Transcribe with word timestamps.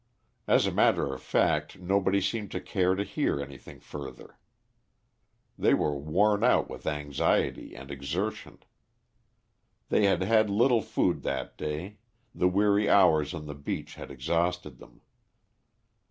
As 0.47 0.65
a 0.65 0.71
matter 0.71 1.13
of 1.13 1.21
fact, 1.21 1.77
nobody 1.79 2.21
seemed 2.21 2.49
to 2.53 2.59
care 2.59 2.95
to 2.95 3.03
hear 3.03 3.39
anything 3.39 3.79
further. 3.79 4.39
They 5.59 5.75
were 5.75 5.95
worn 5.95 6.43
out 6.43 6.67
with 6.71 6.87
anxiety 6.87 7.75
and 7.75 7.91
exertion. 7.91 8.63
They 9.89 10.07
had 10.07 10.23
had 10.23 10.49
little 10.49 10.81
food 10.81 11.21
that 11.21 11.55
day; 11.55 11.99
the 12.33 12.47
weary 12.47 12.89
hours 12.89 13.35
on 13.35 13.45
the 13.45 13.53
beach 13.53 13.93
had 13.93 14.09
exhausted 14.09 14.79
them. 14.79 15.01